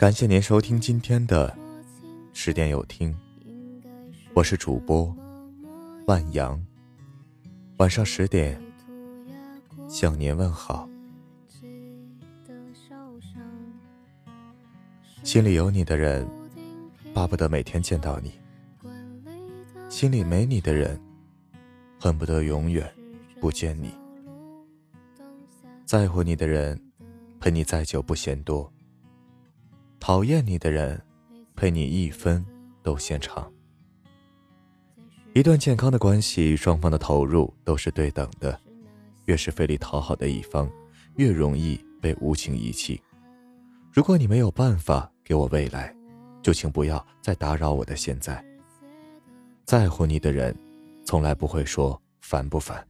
[0.00, 1.54] 感谢您收听今天的
[2.32, 3.14] 十点有听，
[4.32, 5.14] 我是主播
[6.06, 6.58] 万阳。
[7.76, 8.58] 晚上十点
[9.90, 10.88] 向您问好。
[15.22, 16.26] 心里有你的人，
[17.12, 18.30] 巴不得每天见到你；
[19.90, 20.98] 心里没你的人，
[21.98, 22.90] 恨不得永远
[23.38, 23.92] 不见你。
[25.84, 26.80] 在乎你的人，
[27.38, 28.66] 陪你再久不嫌多；
[30.00, 31.00] 讨厌你的人，
[31.54, 32.44] 陪你一分
[32.82, 33.52] 都嫌长。
[35.34, 38.58] 一段健康的关系，双方的投入都是对等的，
[39.26, 40.68] 越是费力讨好的一方，
[41.16, 43.00] 越容易被无情遗弃。
[43.92, 45.94] 如果你没有办法给我未来，
[46.42, 48.42] 就请不要再打扰我的现在。
[49.66, 50.56] 在乎你的人，
[51.04, 52.84] 从来不会说烦不烦。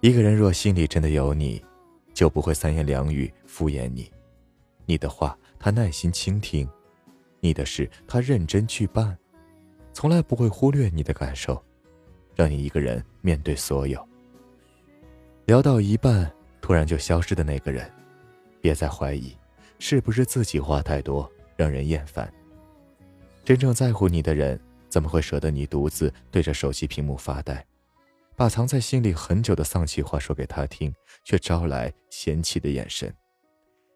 [0.00, 1.64] 一个人若心里真的有你，
[2.12, 4.10] 就不会三言两语敷衍你。
[4.86, 6.68] 你的话他耐心倾听，
[7.40, 9.16] 你的事他认真去办，
[9.92, 11.62] 从来不会忽略你的感受，
[12.34, 14.06] 让你一个人面对所有。
[15.46, 17.90] 聊到一半突然就消失的那个人，
[18.60, 19.36] 别再怀疑，
[19.78, 22.32] 是不是自己话太多让人厌烦。
[23.44, 27.64] 真正在乎你的人，怎么会舍得你独自对着手机屏幕发呆？
[28.36, 30.92] 把藏在心里很久的丧气话说给他听，
[31.24, 33.14] 却招来嫌弃的眼神。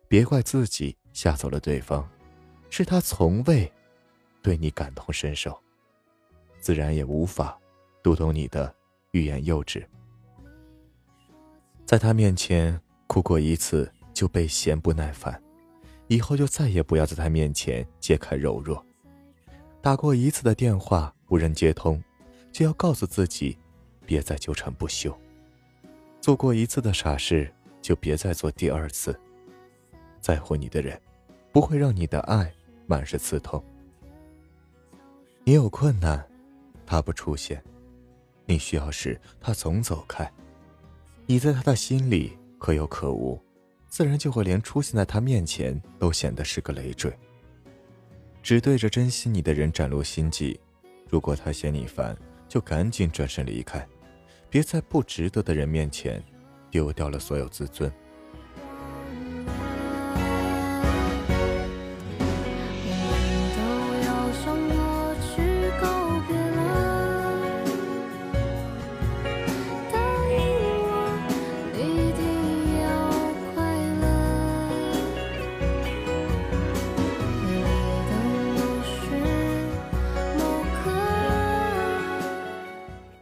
[0.08, 2.08] 别怪自己吓走了对方，
[2.70, 3.70] 是他从未
[4.42, 5.56] 对你感同身受，
[6.60, 7.56] 自然也无法
[8.02, 8.74] 读懂你的
[9.12, 9.86] 欲言又止。
[11.84, 15.40] 在他面前哭过一次就被嫌不耐烦，
[16.08, 18.84] 以后就再也不要在他面前揭开柔弱。
[19.80, 22.02] 打过一次的电话无人接通，
[22.50, 23.56] 就要告诉自己。
[24.06, 25.14] 别再纠缠不休。
[26.18, 29.14] 做过一次的傻事，就别再做第二次。
[30.28, 31.00] 在乎你的人，
[31.52, 32.52] 不会让你的爱
[32.86, 33.64] 满是刺痛。
[35.42, 36.22] 你有困难，
[36.84, 37.56] 他不出现；
[38.44, 40.30] 你需要时，他总走开。
[41.24, 43.40] 你在他的心里可有可无，
[43.88, 47.10] 自然就会连出现在他面前都显得是个累赘。
[48.42, 50.60] 只对着珍惜你的人展露心迹，
[51.08, 52.14] 如果他嫌你烦，
[52.46, 53.82] 就赶紧转身离开。
[54.50, 56.22] 别在不值得的人面前
[56.70, 57.90] 丢掉了所有自尊。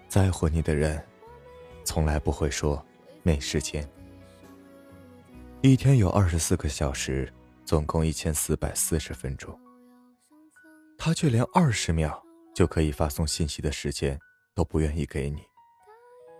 [0.09, 1.03] 在乎你的人。
[1.84, 2.84] 从来不会说
[3.22, 3.89] 没时间。
[5.62, 7.33] 一天有二十四个小时，
[7.65, 9.59] 总共一千四百四十分钟。
[10.99, 12.21] 他却连二十秒
[12.55, 14.19] 就可以发送信息的时间
[14.55, 15.43] 都不愿意给你，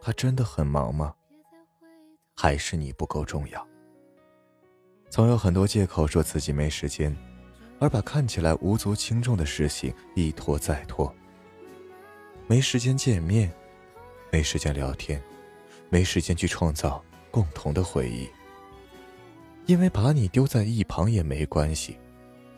[0.01, 1.15] 他真的很忙吗？
[2.35, 3.67] 还是你不够重要？
[5.09, 7.17] 总有很多借口说自己没时间，
[7.79, 11.15] 而把看起来无足轻重的事情一拖再拖。
[12.47, 13.53] 没时间见面，
[14.31, 15.23] 没时间聊天。
[15.89, 18.29] 没时间去创造共同的回忆，
[19.67, 21.97] 因为把你丢在一旁也没关系，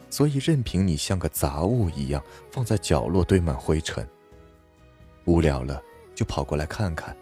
[0.08, 4.08] 所以任凭你像个杂物一样放在角落堆满灰尘。
[5.26, 5.82] 无聊了
[6.14, 7.14] 就跑过来看看，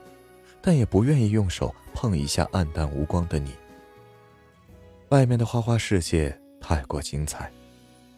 [0.62, 3.52] 但也不愿意用手碰一下暗淡无光的你。
[5.08, 7.52] 外面的花花世界太过精彩，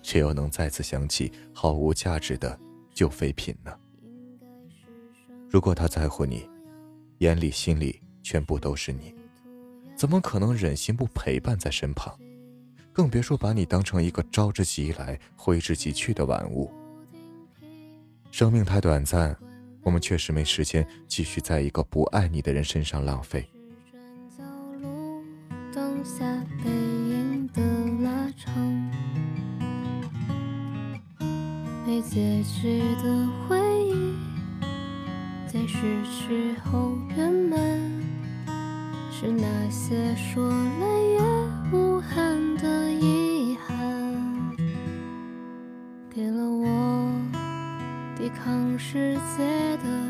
[0.03, 2.59] 谁又能再次想起毫无价值的
[2.93, 3.75] 旧废品呢？
[5.49, 6.49] 如果他在乎你。
[7.19, 9.13] 眼里心里全部都是你，
[9.97, 12.17] 怎么可能忍心不陪伴在身旁？
[12.93, 16.73] 更别说把你当成一个招之即来、挥之即去的玩物。
[18.31, 19.37] 生命太短暂，
[19.83, 23.49] 我们确实没时间继续在一个不爱你的人身上浪费。
[31.85, 33.78] 没结局的回忆。
[35.51, 37.59] 在失去后圆满，
[39.11, 41.19] 是那些说了也
[41.73, 44.57] 无憾的遗憾，
[46.11, 47.11] 给了我
[48.15, 50.08] 抵抗世界的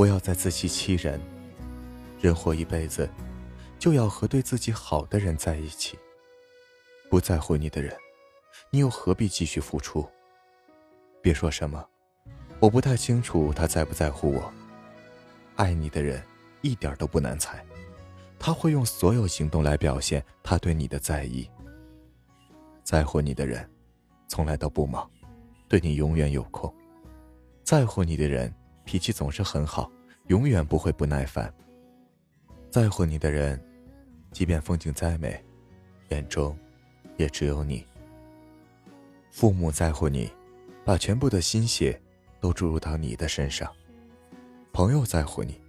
[0.00, 1.20] 不要再自欺欺人。
[2.18, 3.06] 人活一辈子，
[3.78, 5.98] 就要和对自己好的人在一起。
[7.10, 7.94] 不在乎你的人，
[8.70, 10.08] 你又何必继续付出？
[11.20, 11.86] 别说什么，
[12.60, 14.50] 我不太清楚他在不在乎我。
[15.56, 16.24] 爱你的人
[16.62, 17.62] 一点都不难猜，
[18.38, 21.46] 他会用所有行动来表现他对你的在意。
[22.82, 23.70] 在乎你的人，
[24.28, 25.06] 从来都不忙，
[25.68, 26.74] 对你永远有空。
[27.62, 28.50] 在乎你的人，
[28.90, 29.88] 脾气总是很好，
[30.26, 31.54] 永远不会不耐烦。
[32.70, 33.56] 在乎你的人，
[34.32, 35.40] 即便风景再美，
[36.08, 36.58] 眼中。
[37.16, 37.86] 也只有你。
[39.30, 40.28] 父母在乎你，
[40.84, 42.00] 把全部的心血
[42.40, 43.70] 都注入到你的身上；
[44.72, 45.60] 朋友在乎你，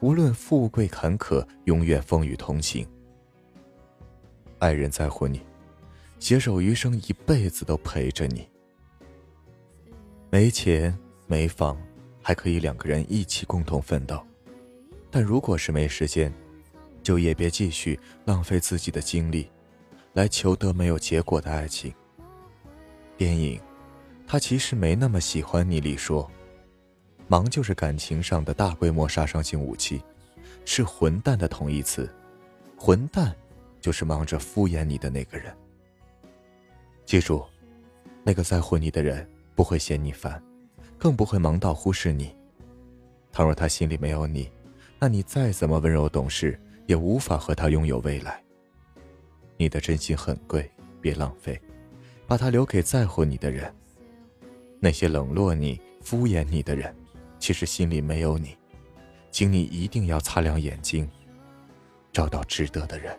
[0.00, 2.84] 无论富贵坎坷，永远风雨同行；
[4.58, 5.40] 爱人在乎你，
[6.18, 8.46] 携手余生，一辈子都陪着你。
[10.28, 10.94] 没钱
[11.26, 11.80] 没房，
[12.28, 14.18] 还可以两个人一起共同奋斗；
[15.10, 16.30] 但如果是没时间，
[17.02, 19.50] 就也别继续浪费自己的精力。
[20.12, 21.90] 来求得没有结果的爱情。
[23.16, 23.58] 电影，
[24.26, 26.30] 他其实没那么喜欢你里说，
[27.28, 30.02] 忙就是感情上的大规模杀伤性武器，
[30.66, 32.06] 是混蛋的同义词。
[32.76, 33.34] 混蛋，
[33.80, 35.56] 就是忙着敷衍你的那个人。
[37.06, 37.42] 记住，
[38.22, 40.42] 那个在乎你的人不会嫌你烦，
[40.98, 42.34] 更不会忙到忽视你。
[43.30, 44.50] 倘若他心里没有你，
[44.98, 48.42] 那你再怎么温柔懂事，也无法和他拥有未来。
[49.56, 50.68] 你的真心很贵，
[51.00, 51.60] 别浪费，
[52.26, 53.72] 把它留给在乎你的人。
[54.80, 56.94] 那些冷落你、敷衍你的人，
[57.38, 58.56] 其实心里没有你，
[59.30, 61.08] 请你一定要擦亮眼睛，
[62.12, 63.16] 找到值得的人。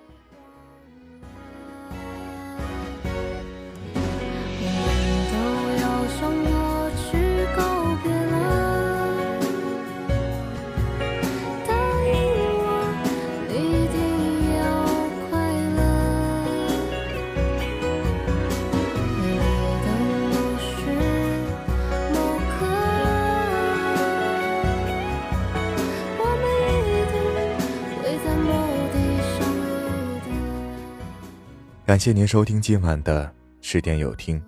[31.89, 34.39] 感谢您收听今晚的十点有听。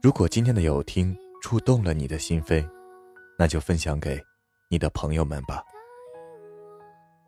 [0.00, 2.64] 如果今天的有听触动了你的心扉，
[3.36, 4.16] 那就分享给
[4.70, 5.60] 你的朋友们吧。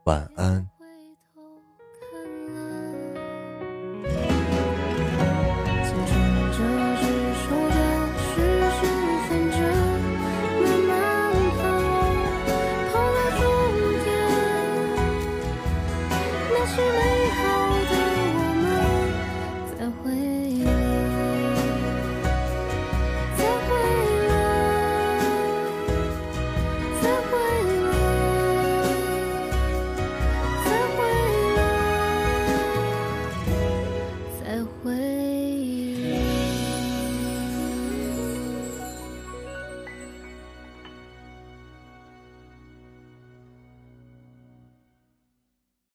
[0.04, 0.64] 晚安。